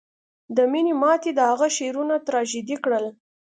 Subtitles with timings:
[0.55, 3.05] د مینې ماتې د هغه شعرونه تراژیدي کړل